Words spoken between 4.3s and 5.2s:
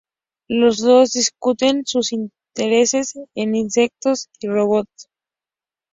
y robots.